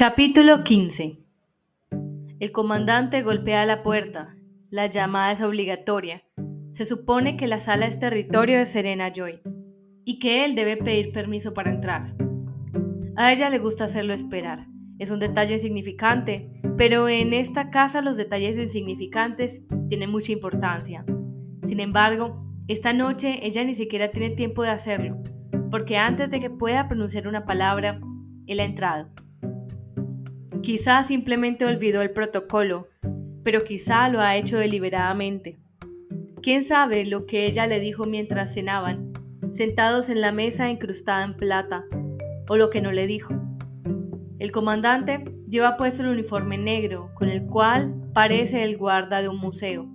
[0.00, 1.18] Capítulo 15
[2.40, 4.34] El comandante golpea la puerta.
[4.70, 6.22] La llamada es obligatoria.
[6.72, 9.42] Se supone que la sala es territorio de Serena Joy
[10.06, 12.16] y que él debe pedir permiso para entrar.
[13.14, 14.66] A ella le gusta hacerlo esperar.
[14.98, 21.04] Es un detalle insignificante, pero en esta casa los detalles insignificantes tienen mucha importancia.
[21.64, 25.18] Sin embargo, esta noche ella ni siquiera tiene tiempo de hacerlo,
[25.70, 28.00] porque antes de que pueda pronunciar una palabra,
[28.46, 29.10] él ha entrado.
[30.62, 32.88] Quizá simplemente olvidó el protocolo,
[33.42, 35.58] pero quizá lo ha hecho deliberadamente.
[36.42, 39.12] ¿Quién sabe lo que ella le dijo mientras cenaban,
[39.50, 41.84] sentados en la mesa incrustada en plata,
[42.48, 43.34] o lo que no le dijo?
[44.38, 49.38] El comandante lleva puesto el uniforme negro, con el cual parece el guarda de un
[49.38, 49.88] museo,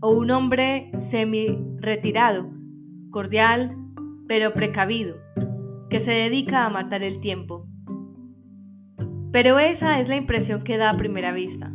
[0.00, 2.50] o un hombre semi-retirado,
[3.10, 3.74] cordial,
[4.26, 5.16] pero precavido,
[5.88, 7.66] que se dedica a matar el tiempo.
[9.30, 11.70] Pero esa es la impresión que da a primera vista.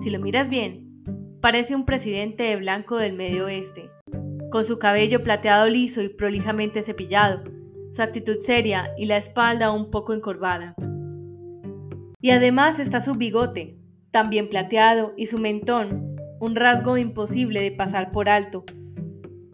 [0.00, 1.02] Si lo miras bien,
[1.40, 3.90] parece un presidente de blanco del medio oeste,
[4.50, 7.44] con su cabello plateado liso y prolijamente cepillado,
[7.92, 10.74] su actitud seria y la espalda un poco encorvada.
[12.20, 13.76] Y además está su bigote,
[14.10, 18.64] también plateado, y su mentón, un rasgo imposible de pasar por alto.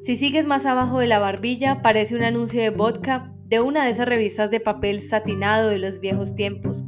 [0.00, 3.92] Si sigues más abajo de la barbilla, parece un anuncio de vodka de una de
[3.92, 6.84] esas revistas de papel satinado de los viejos tiempos,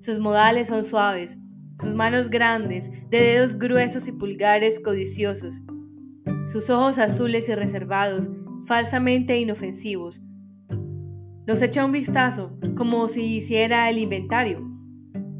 [0.00, 1.36] sus modales son suaves,
[1.80, 5.60] sus manos grandes, de dedos gruesos y pulgares codiciosos,
[6.50, 8.28] sus ojos azules y reservados,
[8.64, 10.20] falsamente inofensivos.
[11.46, 14.60] Nos echa un vistazo, como si hiciera el inventario.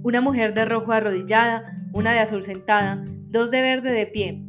[0.03, 4.43] Una mujer de rojo arrodillada, una de azul sentada, dos de verde de pie,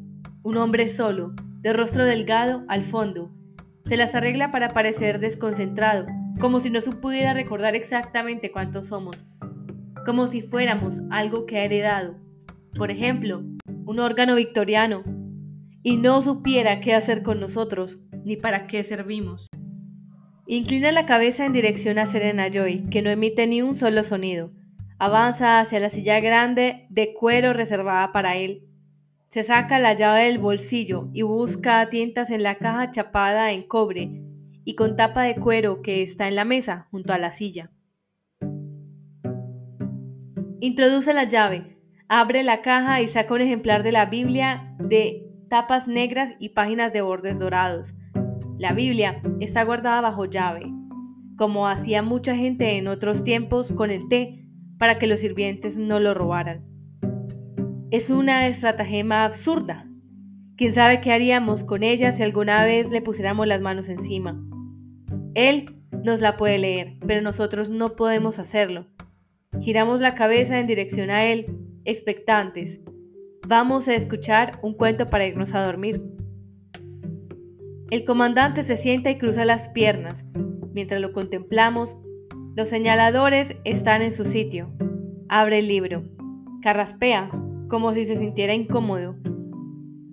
[0.43, 3.31] un hombre solo, de rostro delgado al fondo.
[3.85, 6.05] Se las arregla para parecer desconcentrado,
[6.39, 9.25] como si no supiera recordar exactamente cuántos somos,
[10.09, 12.15] como si fuéramos algo que ha heredado,
[12.75, 13.43] por ejemplo,
[13.85, 15.03] un órgano victoriano,
[15.83, 19.45] y no supiera qué hacer con nosotros ni para qué servimos.
[20.47, 24.51] Inclina la cabeza en dirección a Serena Joy, que no emite ni un solo sonido.
[24.97, 28.63] Avanza hacia la silla grande de cuero reservada para él.
[29.27, 33.61] Se saca la llave del bolsillo y busca a tientas en la caja chapada en
[33.61, 34.23] cobre
[34.65, 37.69] y con tapa de cuero que está en la mesa junto a la silla.
[40.61, 41.77] Introduce la llave,
[42.09, 46.91] abre la caja y saca un ejemplar de la Biblia de tapas negras y páginas
[46.91, 47.93] de bordes dorados.
[48.57, 50.69] La Biblia está guardada bajo llave,
[51.37, 54.45] como hacía mucha gente en otros tiempos con el té,
[54.77, 56.65] para que los sirvientes no lo robaran.
[57.89, 59.87] Es una estratagema absurda.
[60.57, 64.37] ¿Quién sabe qué haríamos con ella si alguna vez le pusiéramos las manos encima?
[65.35, 68.87] Él nos la puede leer, pero nosotros no podemos hacerlo.
[69.57, 72.79] Giramos la cabeza en dirección a él, expectantes.
[73.47, 76.01] Vamos a escuchar un cuento para irnos a dormir.
[77.89, 80.23] El comandante se sienta y cruza las piernas.
[80.73, 81.97] Mientras lo contemplamos,
[82.55, 84.71] los señaladores están en su sitio.
[85.27, 86.03] Abre el libro.
[86.61, 87.29] Carraspea,
[87.67, 89.17] como si se sintiera incómodo.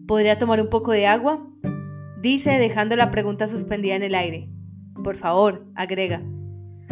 [0.08, 1.46] ¿Podría tomar un poco de agua?
[2.20, 4.48] Dice dejando la pregunta suspendida en el aire.
[5.04, 6.22] Por favor, agrega.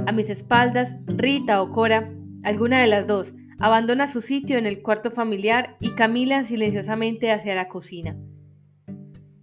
[0.07, 2.13] A mis espaldas, Rita o Cora
[2.45, 7.55] alguna de las dos, abandona su sitio en el cuarto familiar y camina silenciosamente hacia
[7.55, 8.17] la cocina.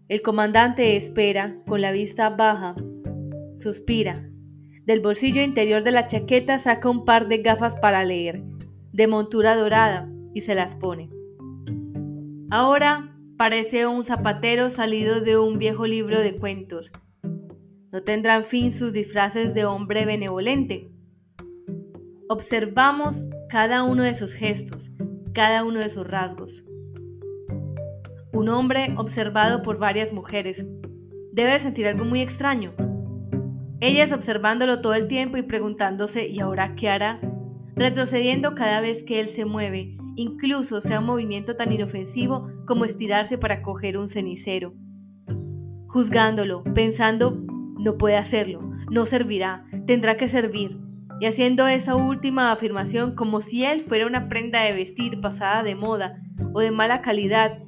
[0.08, 2.76] El comandante espera, con la vista baja,
[3.56, 4.30] suspira.
[4.86, 8.44] Del bolsillo interior de la chaqueta saca un par de gafas para leer,
[8.92, 11.10] de montura dorada, y se las pone.
[12.50, 16.92] Ahora parece un zapatero salido de un viejo libro de cuentos.
[17.92, 20.92] No tendrán fin sus disfraces de hombre benevolente,
[22.34, 24.90] Observamos cada uno de sus gestos,
[25.34, 26.64] cada uno de sus rasgos.
[28.32, 30.66] Un hombre observado por varias mujeres
[31.34, 32.72] debe sentir algo muy extraño.
[33.82, 37.20] Ellas observándolo todo el tiempo y preguntándose ¿y ahora qué hará?
[37.76, 43.38] Retrocediendo cada vez que él se mueve, incluso sea un movimiento tan inofensivo como estirarse
[43.38, 44.74] para coger un cenicero.
[45.88, 47.38] Juzgándolo, pensando,
[47.78, 50.80] no puede hacerlo, no servirá, tendrá que servir,
[51.22, 55.76] y haciendo esa última afirmación como si él fuera una prenda de vestir pasada de
[55.76, 56.20] moda
[56.52, 57.60] o de mala calidad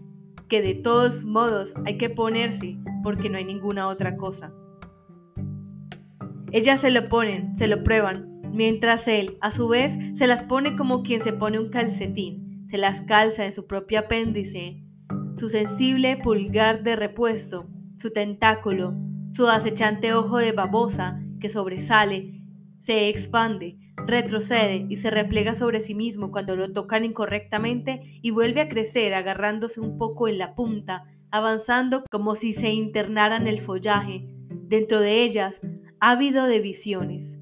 [0.49, 4.51] que de todos modos hay que ponerse porque no hay ninguna otra cosa.
[6.51, 10.75] Ellas se lo ponen, se lo prueban, mientras él, a su vez, se las pone
[10.75, 14.83] como quien se pone un calcetín, se las calza en su propio apéndice,
[15.35, 17.67] su sensible pulgar de repuesto,
[17.99, 18.95] su tentáculo,
[19.31, 22.42] su acechante ojo de babosa que sobresale
[22.83, 28.59] se expande, retrocede y se repliega sobre sí mismo cuando lo tocan incorrectamente y vuelve
[28.59, 33.59] a crecer agarrándose un poco en la punta, avanzando como si se internara en el
[33.59, 35.61] follaje, dentro de ellas,
[36.01, 37.39] ávido de visiones.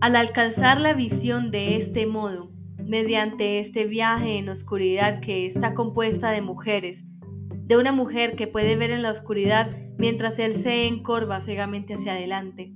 [0.00, 6.30] Al alcanzar la visión de este modo, mediante este viaje en oscuridad que está compuesta
[6.30, 7.04] de mujeres,
[7.50, 12.12] de una mujer que puede ver en la oscuridad mientras él se encorva ciegamente hacia
[12.12, 12.72] adelante.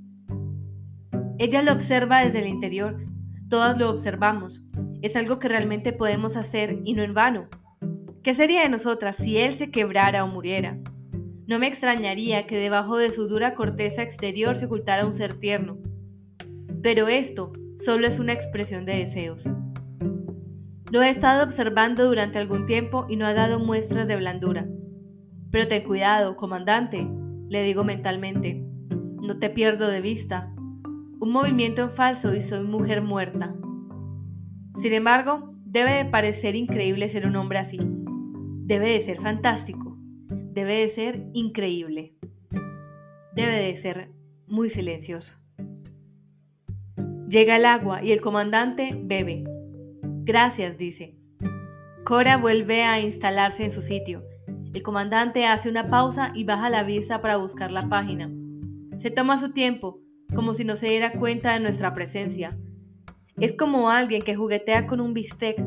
[1.39, 2.97] Ella lo observa desde el interior,
[3.49, 4.63] todas lo observamos,
[5.03, 7.49] es algo que realmente podemos hacer y no en vano.
[8.23, 10.79] ¿Qué sería de nosotras si él se quebrara o muriera?
[11.47, 15.79] No me extrañaría que debajo de su dura corteza exterior se ocultara un ser tierno.
[16.83, 19.45] Pero esto solo es una expresión de deseos.
[20.91, 24.67] Lo he estado observando durante algún tiempo y no ha dado muestras de blandura.
[25.51, 27.09] Pero ten cuidado, comandante,
[27.49, 28.63] le digo mentalmente.
[29.23, 30.53] No te pierdo de vista.
[31.21, 33.55] Un movimiento en falso y soy mujer muerta.
[34.77, 37.79] Sin embargo, debe de parecer increíble ser un hombre así.
[37.81, 39.97] Debe de ser fantástico.
[40.29, 42.15] Debe de ser increíble.
[43.35, 44.13] Debe de ser
[44.47, 45.37] muy silencioso.
[47.29, 49.45] Llega el agua y el comandante bebe.
[50.25, 51.17] Gracias, dice.
[52.05, 54.23] Cora vuelve a instalarse en su sitio
[54.79, 58.31] el comandante hace una pausa y baja la vista para buscar la página.
[58.97, 60.01] Se toma su tiempo,
[60.39, 62.57] como si no se diera cuenta de nuestra presencia.
[63.41, 65.61] Es como alguien que juguetea con un bistec,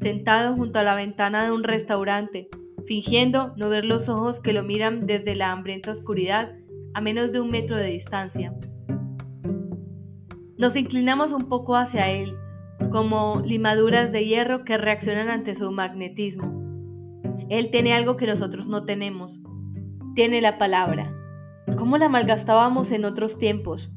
[0.00, 2.48] sentado junto a la ventana de un restaurante,
[2.88, 6.56] fingiendo no ver los ojos que lo miran desde la hambrienta oscuridad
[6.92, 8.52] a menos de un metro de distancia.
[10.58, 12.36] Nos inclinamos un poco hacia él,
[12.90, 17.22] como limaduras de hierro que reaccionan ante su magnetismo.
[17.48, 19.38] Él tiene algo que nosotros no tenemos.
[20.16, 21.14] Tiene la palabra.
[21.76, 23.92] ¿Cómo la malgastábamos en otros tiempos?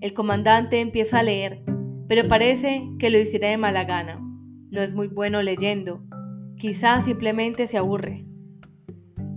[0.00, 1.62] El comandante empieza a leer,
[2.08, 4.20] pero parece que lo hiciera de mala gana.
[4.70, 6.02] No es muy bueno leyendo.
[6.58, 8.26] Quizás simplemente se aburre.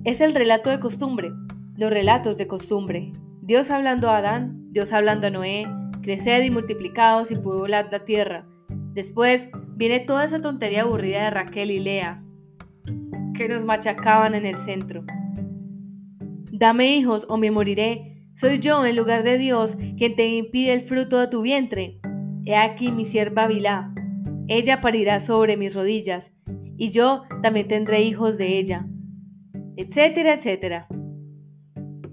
[0.03, 1.31] Es el relato de costumbre,
[1.75, 3.11] los relatos de costumbre.
[3.41, 5.65] Dios hablando a Adán, Dios hablando a Noé,
[6.01, 8.47] creced y multiplicados y pueblad la tierra.
[8.94, 12.23] Después viene toda esa tontería aburrida de Raquel y Lea,
[13.33, 15.03] que nos machacaban en el centro.
[16.51, 18.19] Dame hijos o me moriré.
[18.39, 22.00] Soy yo, en lugar de Dios, quien te impide el fruto de tu vientre.
[22.45, 23.94] He aquí mi sierva Bilá.
[24.47, 26.31] Ella parirá sobre mis rodillas,
[26.77, 28.88] y yo también tendré hijos de ella.
[29.75, 30.88] Etcétera, etcétera.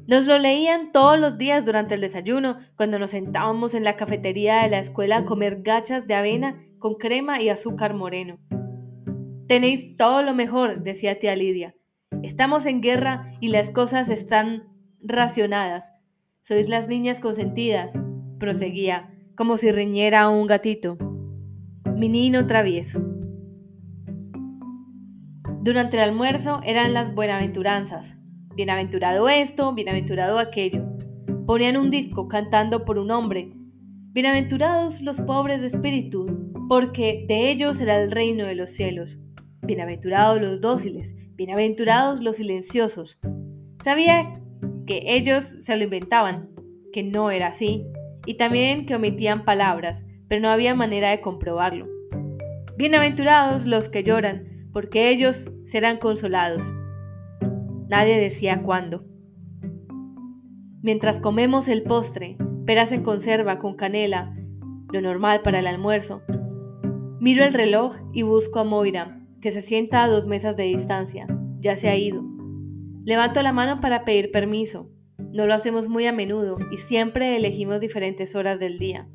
[0.08, 4.64] Nos lo leían todos los días durante el desayuno, cuando nos sentábamos en la cafetería
[4.64, 8.40] de la escuela a comer gachas de avena con crema y azúcar moreno.
[9.46, 11.76] Tenéis todo lo mejor, decía tía Lidia.
[12.24, 14.64] Estamos en guerra y las cosas están
[14.98, 15.92] racionadas.
[16.48, 17.98] Sois las niñas consentidas,
[18.38, 20.96] proseguía, como si riñera a un gatito.
[21.96, 23.00] Mi niño travieso.
[25.62, 28.14] Durante el almuerzo eran las buenaventuranzas.
[28.54, 30.84] Bienaventurado esto, bienaventurado aquello.
[31.48, 33.50] Ponían un disco cantando por un hombre.
[34.12, 36.26] Bienaventurados los pobres de espíritu,
[36.68, 39.18] porque de ellos será el reino de los cielos.
[39.62, 43.18] Bienaventurados los dóciles, bienaventurados los silenciosos.
[43.82, 44.32] Sabía
[44.86, 46.50] que ellos se lo inventaban,
[46.92, 47.84] que no era así,
[48.24, 51.86] y también que omitían palabras, pero no había manera de comprobarlo.
[52.76, 56.72] Bienaventurados los que lloran, porque ellos serán consolados.
[57.88, 59.04] Nadie decía cuándo.
[60.82, 64.36] Mientras comemos el postre, peras en conserva con canela,
[64.92, 66.22] lo normal para el almuerzo,
[67.20, 71.26] miro el reloj y busco a Moira, que se sienta a dos mesas de distancia.
[71.60, 72.35] Ya se ha ido.
[73.06, 74.90] Levanto la mano para pedir permiso.
[75.32, 79.08] No lo hacemos muy a menudo y siempre elegimos diferentes horas del día.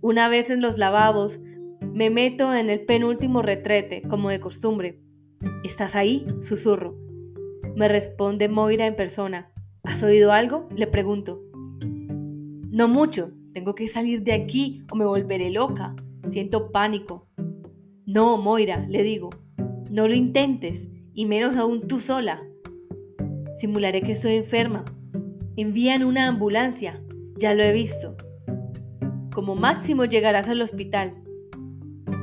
[0.00, 1.40] Una vez en los lavabos,
[1.80, 5.00] me meto en el penúltimo retrete, como de costumbre.
[5.64, 6.24] ¿Estás ahí?
[6.40, 6.96] susurro.
[7.74, 9.50] Me responde Moira en persona.
[9.82, 10.68] ¿Has oído algo?
[10.76, 11.42] Le pregunto.
[12.70, 13.32] No mucho.
[13.52, 15.96] Tengo que salir de aquí o me volveré loca.
[16.28, 17.26] Siento pánico.
[18.06, 19.30] No, Moira, le digo,
[19.90, 22.44] no lo intentes, y menos aún tú sola.
[23.62, 24.84] Simularé que estoy enferma.
[25.56, 27.00] Envían una ambulancia,
[27.38, 28.16] ya lo he visto.
[29.32, 31.14] Como máximo llegarás al hospital.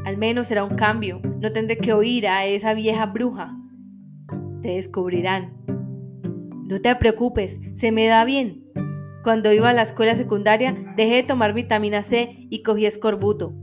[0.03, 3.57] Al menos será un cambio, no tendré que oír a esa vieja bruja.
[4.61, 5.53] Te descubrirán.
[6.67, 8.65] No te preocupes, se me da bien.
[9.23, 13.53] Cuando iba a la escuela secundaria dejé de tomar vitamina C y cogí escorbuto.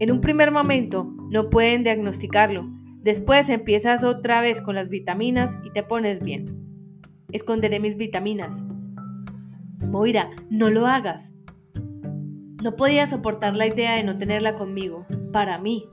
[0.00, 2.68] En un primer momento no pueden diagnosticarlo.
[3.00, 6.69] Después empiezas otra vez con las vitaminas y te pones bien.
[7.32, 8.64] Esconderé mis vitaminas.
[9.78, 11.34] Moira, no lo hagas.
[12.62, 15.86] No podía soportar la idea de no tenerla conmigo, para mí.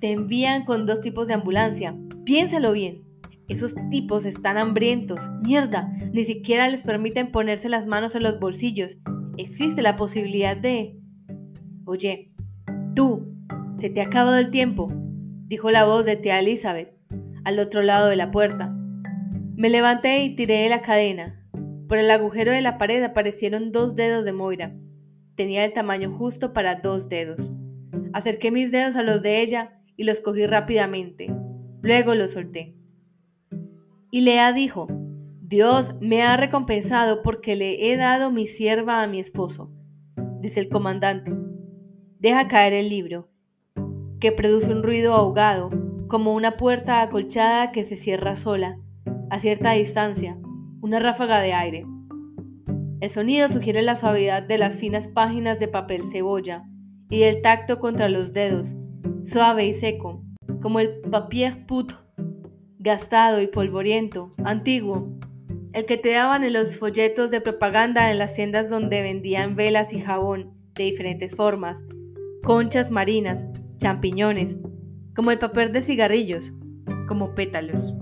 [0.00, 1.96] Te envían con dos tipos de ambulancia.
[2.24, 3.02] Piénsalo bien.
[3.48, 5.30] Esos tipos están hambrientos.
[5.42, 8.98] Mierda, ni siquiera les permiten ponerse las manos en los bolsillos.
[9.36, 10.98] Existe la posibilidad de...
[11.84, 12.32] Oye,
[12.94, 13.32] tú,
[13.78, 14.92] se te ha acabado el tiempo,
[15.46, 16.92] dijo la voz de tía Elizabeth,
[17.44, 18.74] al otro lado de la puerta.
[19.56, 21.42] Me levanté y tiré de la cadena.
[21.88, 24.76] Por el agujero de la pared aparecieron dos dedos de Moira.
[25.34, 27.50] Tenía el tamaño justo para dos dedos.
[28.12, 31.34] Acerqué mis dedos a los de ella y los cogí rápidamente.
[31.80, 32.76] Luego los solté.
[34.10, 34.88] Y Lea dijo,
[35.40, 39.72] Dios me ha recompensado porque le he dado mi sierva a mi esposo,
[40.38, 41.32] dice el comandante.
[42.18, 43.30] Deja caer el libro,
[44.20, 45.70] que produce un ruido ahogado,
[46.08, 48.78] como una puerta acolchada que se cierra sola,
[49.30, 50.38] a cierta distancia,
[50.80, 51.86] una ráfaga de aire.
[53.00, 56.64] El sonido sugiere la suavidad de las finas páginas de papel cebolla
[57.10, 58.74] y el tacto contra los dedos,
[59.22, 60.22] suave y seco,
[60.62, 61.96] como el papier poudre,
[62.78, 65.18] gastado y polvoriento, antiguo,
[65.72, 69.92] el que te daban en los folletos de propaganda en las tiendas donde vendían velas
[69.92, 71.84] y jabón de diferentes formas,
[72.42, 73.44] conchas marinas,
[73.76, 74.56] champiñones,
[75.14, 76.52] como el papel de cigarrillos,
[77.08, 77.94] como pétalos.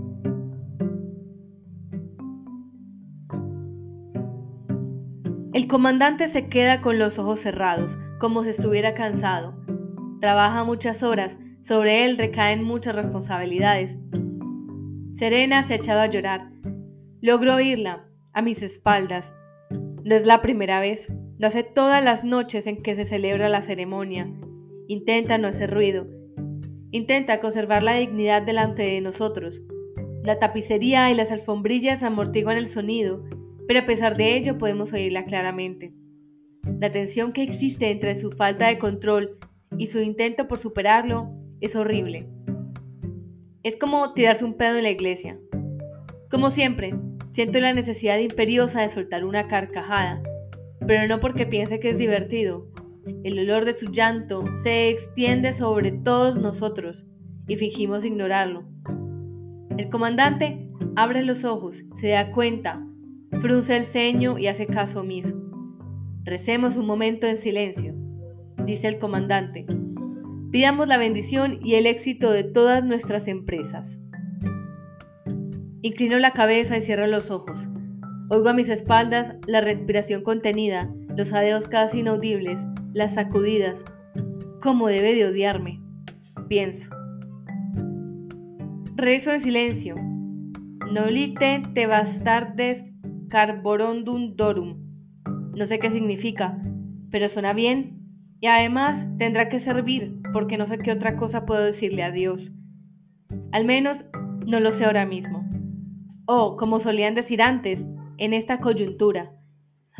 [5.55, 9.55] El comandante se queda con los ojos cerrados, como si estuviera cansado.
[10.21, 13.97] Trabaja muchas horas, sobre él recaen muchas responsabilidades.
[15.13, 16.51] Serena se ha echado a llorar,
[17.21, 19.33] Logro oírla a mis espaldas.
[19.71, 23.63] No es la primera vez, lo hace todas las noches en que se celebra la
[23.63, 24.29] ceremonia.
[24.89, 26.09] Intenta no hacer ruido.
[26.91, 29.63] Intenta conservar la dignidad delante de nosotros.
[30.25, 33.25] La tapicería y las alfombrillas amortiguan el sonido,
[33.66, 35.92] pero a pesar de ello podemos oírla claramente.
[36.80, 39.38] La tensión que existe entre su falta de control
[39.76, 41.30] y su intento por superarlo
[41.61, 42.28] es horrible.
[43.62, 45.38] Es como tirarse un pedo en la iglesia.
[46.30, 46.94] Como siempre,
[47.35, 50.23] Siento la necesidad imperiosa de soltar una carcajada,
[50.87, 52.68] pero no porque piense que es divertido.
[53.25, 57.06] El olor de su llanto se extiende sobre todos nosotros
[57.49, 58.62] y fingimos ignorarlo.
[59.76, 62.87] El comandante abre los ojos, se da cuenta,
[63.41, 65.41] frunce el ceño y hace caso omiso.
[66.25, 67.95] Recemos un momento en silencio,
[68.64, 69.67] dice el comandante.
[70.50, 74.00] Pidamos la bendición y el éxito de todas nuestras empresas.
[75.83, 77.69] Inclino la cabeza y cierro los ojos.
[78.31, 82.64] Oigo a mis espaldas la respiración contenida, los jadeos casi inaudibles,
[82.95, 83.85] las sacudidas.
[84.62, 85.83] ¿Cómo debe de odiarme?
[86.49, 86.91] Pienso.
[88.97, 89.97] Rezo en silencio.
[90.91, 92.94] Nolite te bastardes
[93.35, 94.79] carborundum dorum.
[95.57, 96.57] No sé qué significa,
[97.11, 97.99] pero suena bien.
[98.38, 102.53] Y además tendrá que servir, porque no sé qué otra cosa puedo decirle a Dios.
[103.50, 104.05] Al menos
[104.47, 105.45] no lo sé ahora mismo
[106.26, 107.88] o, como solían decir antes,
[108.19, 109.33] en esta coyuntura.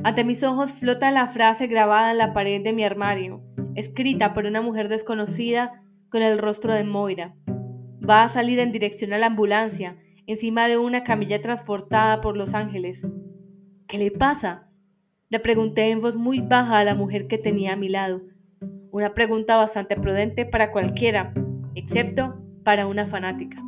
[0.05, 3.43] Ante mis ojos flota la frase grabada en la pared de mi armario,
[3.75, 7.35] escrita por una mujer desconocida con el rostro de Moira.
[8.09, 12.55] Va a salir en dirección a la ambulancia, encima de una camilla transportada por Los
[12.55, 13.07] Ángeles.
[13.87, 14.71] ¿Qué le pasa?
[15.29, 18.23] Le pregunté en voz muy baja a la mujer que tenía a mi lado.
[18.91, 21.35] Una pregunta bastante prudente para cualquiera,
[21.75, 23.63] excepto para una fanática.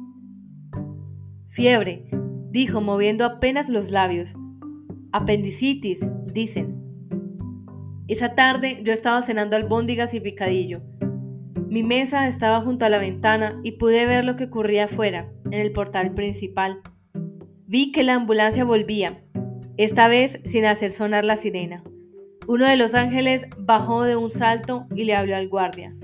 [1.48, 2.08] Fiebre,
[2.50, 4.34] dijo moviendo apenas los labios.
[5.12, 6.82] Apendicitis, dicen.
[8.08, 10.82] Esa tarde yo estaba cenando albóndigas y picadillo.
[11.68, 15.60] Mi mesa estaba junto a la ventana y pude ver lo que ocurría afuera, en
[15.60, 16.80] el portal principal.
[17.66, 19.22] Vi que la ambulancia volvía,
[19.76, 21.82] esta vez sin hacer sonar la sirena.
[22.46, 25.94] Uno de los ángeles bajó de un salto y le habló al guardia.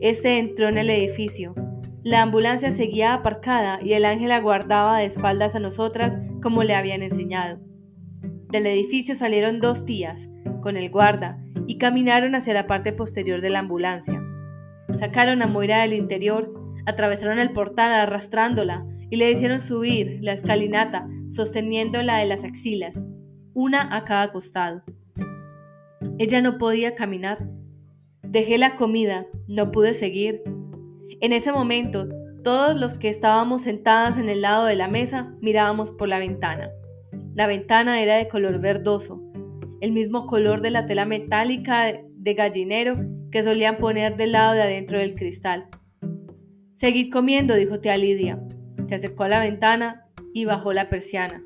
[0.00, 1.54] Este entró en el edificio,
[2.02, 7.02] la ambulancia seguía aparcada y el ángel aguardaba de espaldas a nosotras como le habían
[7.02, 7.60] enseñado.
[8.50, 10.28] Del edificio salieron dos tías,
[10.60, 14.22] con el guarda, y caminaron hacia la parte posterior de la ambulancia.
[14.96, 16.54] Sacaron a Moira del interior,
[16.86, 23.02] atravesaron el portal arrastrándola y le hicieron subir la escalinata sosteniéndola de las axilas,
[23.54, 24.82] una a cada costado.
[26.18, 27.48] Ella no podía caminar.
[28.22, 30.42] Dejé la comida, no pude seguir
[31.20, 32.08] en ese momento,
[32.44, 36.70] todos los que estábamos sentadas en el lado de la mesa mirábamos por la ventana.
[37.34, 39.20] La ventana era de color verdoso,
[39.80, 44.62] el mismo color de la tela metálica de gallinero que solían poner del lado de
[44.62, 45.66] adentro del cristal.
[46.74, 48.40] Seguid comiendo, dijo tía Lidia.
[48.88, 51.42] Se acercó a la ventana y bajó la persiana.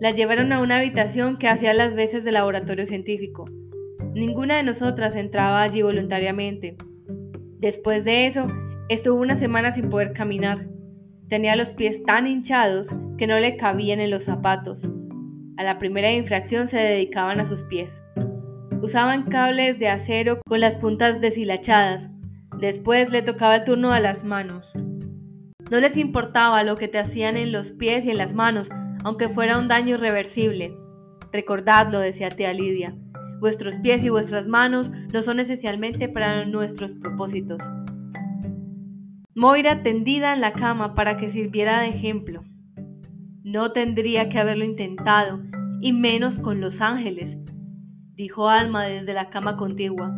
[0.00, 3.44] La llevaron a una habitación que hacía las veces de laboratorio científico.
[4.14, 6.76] Ninguna de nosotras entraba allí voluntariamente.
[7.58, 8.46] Después de eso,
[8.88, 10.66] estuvo una semana sin poder caminar.
[11.28, 14.88] Tenía los pies tan hinchados que no le cabían en los zapatos.
[15.56, 18.02] A la primera infracción se dedicaban a sus pies.
[18.82, 22.08] Usaban cables de acero con las puntas deshilachadas.
[22.58, 24.72] Después le tocaba el turno a las manos.
[25.70, 28.70] No les importaba lo que te hacían en los pies y en las manos,
[29.04, 30.74] aunque fuera un daño irreversible.
[31.30, 32.96] Recordadlo, decía tía Lidia.
[33.38, 37.70] Vuestros pies y vuestras manos no son esencialmente para nuestros propósitos.
[39.34, 42.44] Moira tendida en la cama para que sirviera de ejemplo.
[43.44, 45.42] No tendría que haberlo intentado,
[45.80, 47.38] y menos con los ángeles,
[48.20, 50.14] dijo Alma desde la cama contigua.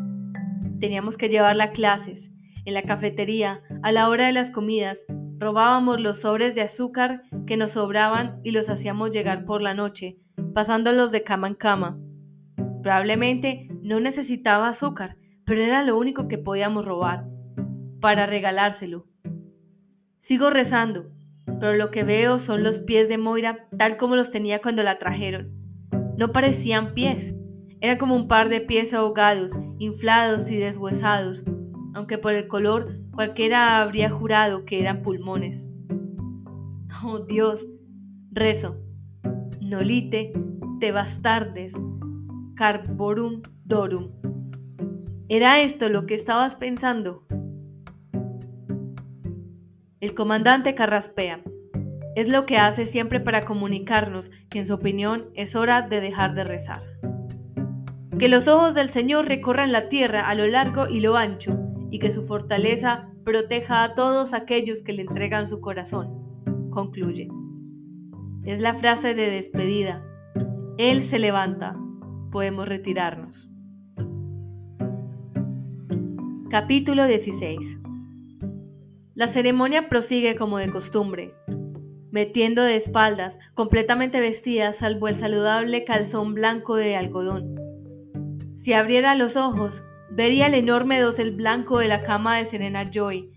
[0.80, 2.32] Teníamos que llevarla a clases.
[2.64, 5.04] En la cafetería, a la hora de las comidas,
[5.38, 10.18] robábamos los sobres de azúcar que nos sobraban y los hacíamos llegar por la noche,
[10.52, 11.98] pasándolos de cama en cama.
[12.82, 17.28] Probablemente no necesitaba azúcar, pero era lo único que podíamos robar,
[18.00, 19.06] para regalárselo.
[20.18, 21.12] Sigo rezando,
[21.60, 24.98] pero lo que veo son los pies de Moira tal como los tenía cuando la
[24.98, 25.52] trajeron.
[26.18, 27.34] No parecían pies,
[27.82, 31.42] eran como un par de pies ahogados, inflados y deshuesados,
[31.94, 35.68] aunque por el color cualquiera habría jurado que eran pulmones.
[37.04, 37.66] Oh Dios,
[38.30, 38.76] rezo,
[39.60, 40.34] nolite
[40.78, 41.72] te bastardes,
[42.54, 44.12] carborum dorum.
[45.28, 47.26] ¿Era esto lo que estabas pensando?
[50.00, 51.40] El comandante carraspea.
[52.14, 56.34] Es lo que hace siempre para comunicarnos que en su opinión es hora de dejar
[56.34, 56.82] de rezar.
[58.22, 61.58] Que los ojos del Señor recorran la tierra a lo largo y lo ancho,
[61.90, 66.70] y que su fortaleza proteja a todos aquellos que le entregan su corazón.
[66.70, 67.26] Concluye.
[68.44, 70.06] Es la frase de despedida.
[70.78, 71.76] Él se levanta.
[72.30, 73.50] Podemos retirarnos.
[76.48, 77.80] Capítulo 16
[79.14, 81.34] la ceremonia prosigue como de costumbre,
[82.12, 87.51] metiendo de espaldas, completamente vestida salvo el saludable calzón blanco de algodón.
[88.62, 93.32] Si abriera los ojos, vería el enorme dosel blanco de la cama de Serena Joy,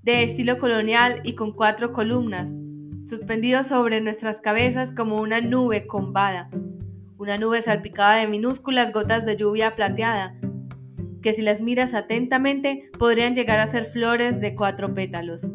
[0.00, 2.54] de estilo colonial y con cuatro columnas,
[3.04, 6.48] suspendido sobre nuestras cabezas como una nube combada,
[7.18, 10.34] una nube salpicada de minúsculas gotas de lluvia plateada,
[11.20, 15.46] que si las miras atentamente podrían llegar a ser flores de cuatro pétalos.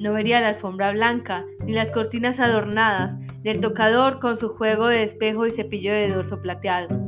[0.00, 4.86] No vería la alfombra blanca, ni las cortinas adornadas, ni el tocador con su juego
[4.86, 7.07] de espejo y cepillo de dorso plateado.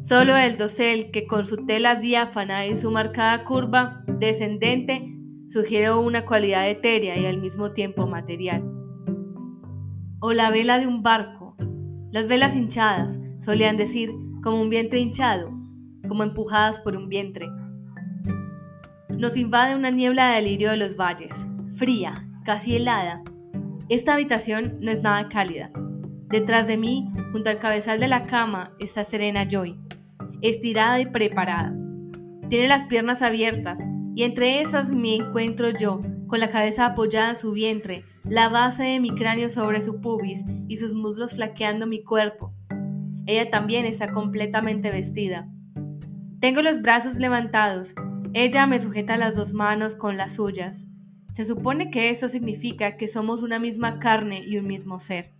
[0.00, 5.14] Solo el dosel que con su tela diáfana y su marcada curva descendente
[5.48, 8.62] sugiere una cualidad etérea y al mismo tiempo material.
[10.20, 11.56] O la vela de un barco.
[12.12, 14.10] Las velas hinchadas, solían decir,
[14.42, 15.50] como un vientre hinchado,
[16.06, 17.48] como empujadas por un vientre.
[19.16, 23.22] Nos invade una niebla de delirio de los valles, fría, casi helada.
[23.88, 25.72] Esta habitación no es nada cálida.
[26.30, 29.78] Detrás de mí, junto al cabezal de la cama, está Serena Joy,
[30.42, 31.74] estirada y preparada.
[32.50, 33.80] Tiene las piernas abiertas
[34.14, 38.82] y entre esas me encuentro yo, con la cabeza apoyada en su vientre, la base
[38.82, 42.52] de mi cráneo sobre su pubis y sus muslos flaqueando mi cuerpo.
[43.24, 45.48] Ella también está completamente vestida.
[46.40, 47.94] Tengo los brazos levantados.
[48.34, 50.86] Ella me sujeta las dos manos con las suyas.
[51.32, 55.37] Se supone que eso significa que somos una misma carne y un mismo ser.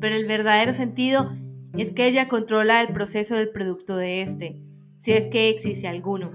[0.00, 1.32] Pero el verdadero sentido
[1.76, 4.62] es que ella controla el proceso del producto de este,
[4.96, 6.32] si es que existe alguno.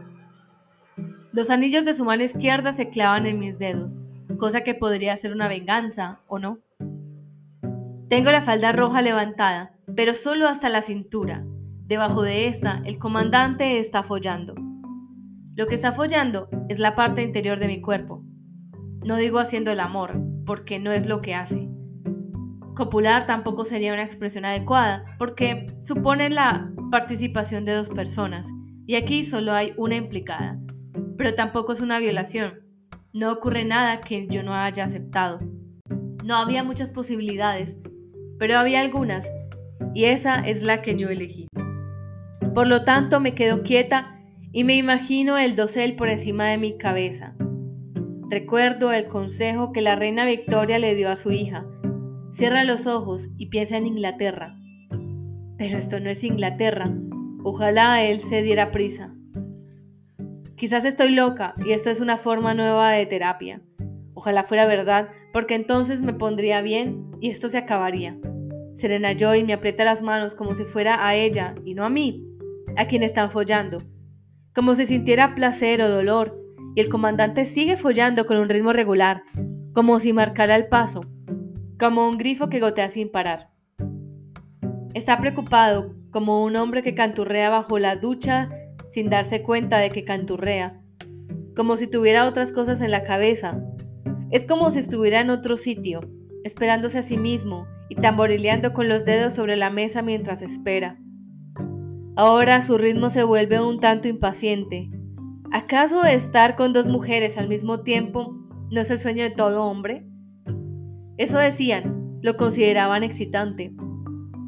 [1.31, 3.97] Los anillos de su mano izquierda se clavan en mis dedos,
[4.37, 6.59] cosa que podría ser una venganza, ¿o no?
[8.09, 11.45] Tengo la falda roja levantada, pero solo hasta la cintura,
[11.91, 14.55] Debajo de esta, el comandante está follando.
[15.55, 18.23] Lo que está follando es la parte interior de mi cuerpo.
[19.03, 21.67] No digo haciendo el amor, porque no es lo que hace.
[22.75, 28.49] Copular tampoco sería una expresión adecuada, porque supone la participación de dos personas,
[28.87, 30.59] y aquí solo hay una implicada.
[31.17, 32.61] Pero tampoco es una violación.
[33.13, 35.39] No ocurre nada que yo no haya aceptado.
[36.23, 37.77] No había muchas posibilidades,
[38.39, 39.31] pero había algunas,
[39.93, 41.47] y esa es la que yo elegí.
[42.53, 44.17] Por lo tanto, me quedo quieta
[44.51, 47.35] y me imagino el dosel por encima de mi cabeza.
[48.29, 51.65] Recuerdo el consejo que la reina Victoria le dio a su hija.
[52.31, 54.55] Cierra los ojos y piensa en Inglaterra.
[55.57, 56.89] Pero esto no es Inglaterra.
[57.43, 59.13] Ojalá él se diera prisa.
[60.55, 63.61] Quizás estoy loca y esto es una forma nueva de terapia.
[64.13, 68.17] Ojalá fuera verdad, porque entonces me pondría bien y esto se acabaría.
[68.75, 72.25] Serena Joy me aprieta las manos como si fuera a ella y no a mí.
[72.77, 73.79] a quien están follando,
[74.55, 76.39] como si sintiera placer o dolor,
[76.73, 79.23] y el comandante sigue follando con un ritmo regular,
[79.73, 81.01] como si marcara el paso,
[81.81, 83.49] como un grifo que gotea sin parar.
[84.93, 88.49] Está preocupado, como un hombre que canturrea bajo la ducha
[88.91, 90.79] sin darse cuenta de que canturrea,
[91.55, 93.63] como si tuviera otras cosas en la cabeza.
[94.29, 96.01] Es como si estuviera en otro sitio,
[96.43, 100.99] esperándose a sí mismo y tamborileando con los dedos sobre la mesa mientras espera.
[102.15, 104.91] Ahora su ritmo se vuelve un tanto impaciente.
[105.51, 108.35] ¿Acaso estar con dos mujeres al mismo tiempo
[108.69, 110.10] no es el sueño de todo hombre?
[111.21, 113.71] Eso decían, lo consideraban excitante.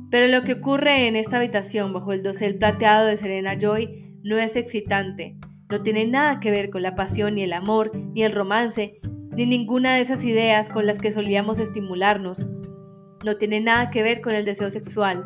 [0.10, 4.40] Pero lo que ocurre en esta habitación bajo el dosel plateado de Serena Joy no
[4.40, 5.38] es excitante,
[5.70, 9.00] no tiene nada que ver con la pasión ni el amor, ni el romance,
[9.36, 12.44] ni ninguna de esas ideas con las que solíamos estimularnos.
[13.24, 15.24] No tiene nada que ver con el deseo sexual,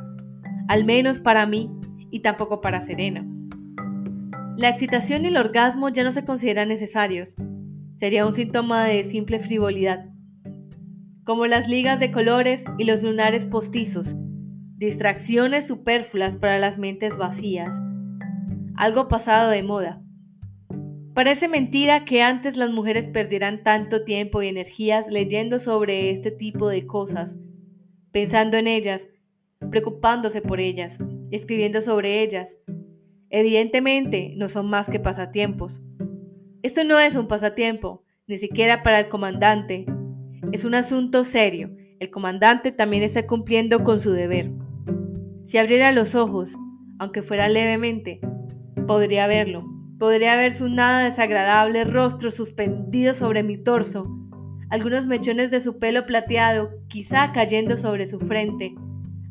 [0.67, 1.71] al menos para mí
[2.11, 3.25] y tampoco para Serena.
[4.57, 7.37] La excitación y el orgasmo ya no se consideran necesarios.
[7.95, 10.09] Sería un síntoma de simple frivolidad.
[11.27, 14.15] Como las ligas de colores y los lunares postizos,
[14.77, 17.81] distracciones superfluas para las mentes vacías.
[18.77, 20.01] Algo pasado de moda.
[21.13, 26.69] Parece mentira que antes las mujeres perdieran tanto tiempo y energías leyendo sobre este tipo
[26.69, 27.37] de cosas,
[28.11, 29.09] pensando en ellas,
[29.69, 30.97] preocupándose por ellas,
[31.29, 32.55] escribiendo sobre ellas.
[33.29, 35.81] Evidentemente no son más que pasatiempos.
[36.63, 39.87] Esto no es un pasatiempo, ni siquiera para el comandante.
[40.53, 41.69] Es un asunto serio.
[41.99, 44.51] El comandante también está cumpliendo con su deber.
[45.45, 46.55] Si abriera los ojos,
[46.99, 48.21] aunque fuera levemente,
[48.87, 49.65] podría verlo.
[49.99, 54.07] Podría ver su nada desagradable rostro suspendido sobre mi torso,
[54.69, 58.75] algunos mechones de su pelo plateado quizá cayendo sobre su frente,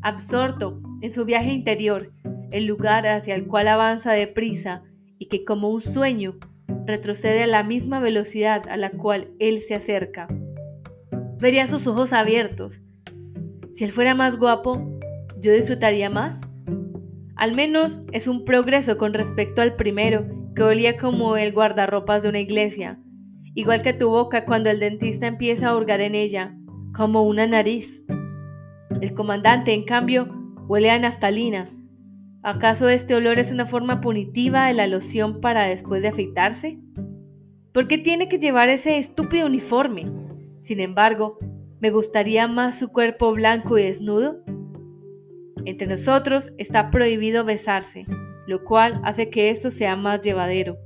[0.02, 2.12] absorto en su viaje interior,
[2.50, 4.82] el lugar hacia el cual avanza deprisa
[5.18, 6.36] y que como un sueño
[6.84, 10.26] retrocede a la misma velocidad a la cual él se acerca.
[11.38, 12.80] Vería sus ojos abiertos.
[13.72, 14.98] Si él fuera más guapo,
[15.38, 16.48] yo disfrutaría más.
[17.36, 22.30] Al menos es un progreso con respecto al primero, que olía como el guardarropas de
[22.30, 22.98] una iglesia,
[23.54, 26.56] igual que tu boca cuando el dentista empieza a hurgar en ella,
[26.94, 28.02] como una nariz.
[29.02, 30.28] El comandante, en cambio,
[30.66, 31.68] huele a naftalina.
[32.42, 36.78] ¿Acaso este olor es una forma punitiva de la loción para después de afeitarse?
[37.72, 40.15] ¿Por qué tiene que llevar ese estúpido uniforme?
[40.66, 41.38] Sin embargo,
[41.78, 44.42] me gustaría más su cuerpo blanco y desnudo.
[45.64, 48.04] Entre nosotros está prohibido besarse,
[48.48, 50.76] lo cual hace que esto sea más llevadero.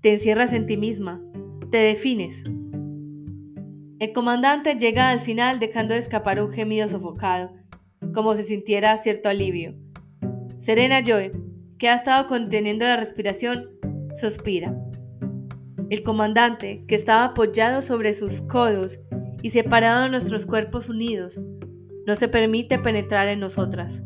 [0.00, 1.22] Te encierras en ti misma,
[1.70, 2.42] te defines.
[3.98, 7.52] El comandante llega al final dejando escapar un gemido sofocado
[8.14, 9.74] como si sintiera cierto alivio.
[10.58, 11.32] Serena Joy,
[11.78, 13.68] que ha estado conteniendo la respiración,
[14.18, 14.74] suspira.
[15.94, 18.98] El comandante, que estaba apoyado sobre sus codos
[19.44, 21.38] y separado de nuestros cuerpos unidos,
[22.04, 24.02] no se permite penetrar en nosotras.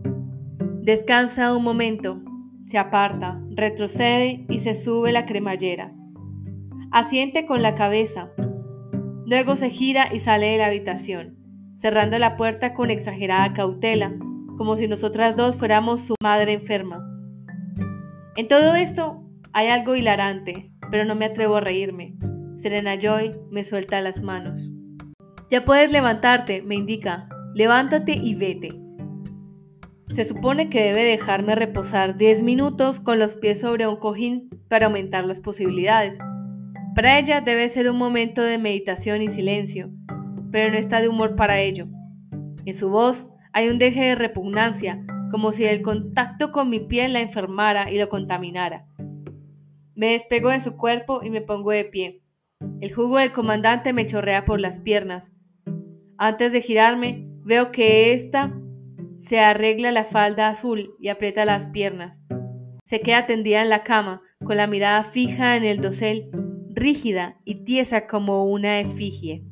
[0.83, 2.20] Descansa un momento,
[2.66, 5.94] se aparta, retrocede y se sube la cremallera.
[6.92, 8.33] Asiente con la cabeza.
[9.24, 11.38] Luego se gira y sale de la habitación
[11.72, 14.12] cerrando la puerta con exagerada cautela,
[14.59, 17.03] como si nosotras dos fuéramos su madre enferma.
[18.37, 19.22] En todo esto
[19.55, 22.16] hay algo hilarante, pero no me atrevo a reírme.
[22.55, 24.70] Serena Joy me suelta las manos.
[25.51, 27.29] Ya puedes levantarte, me indica.
[27.55, 28.68] Levántate y vete.
[30.11, 34.87] Se supone que debe dejarme reposar 10 minutos con los pies sobre un cojín para
[34.87, 36.18] aumentar las posibilidades.
[36.94, 39.90] Para ella debe ser un momento de meditación y silencio,
[40.51, 41.87] pero no está de humor para ello.
[42.64, 47.12] En su voz hay un deje de repugnancia, como si el contacto con mi piel
[47.12, 48.88] la enfermara y lo contaminara.
[49.98, 52.22] Me despego de su cuerpo y me pongo de pie.
[52.80, 55.32] El jugo del comandante me chorrea por las piernas.
[56.16, 58.54] Antes de girarme, veo que ésta
[59.16, 62.20] se arregla la falda azul y aprieta las piernas.
[62.84, 66.30] Se queda tendida en la cama, con la mirada fija en el dosel,
[66.68, 69.42] rígida y tiesa como una efigie.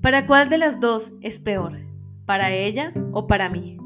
[0.00, 1.78] ¿Para cuál de las dos es peor?
[2.24, 3.78] ¿Para ella o para mí?